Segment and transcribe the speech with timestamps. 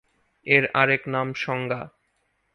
[0.47, 1.81] এর আরেক নাম সংজ্ঞা।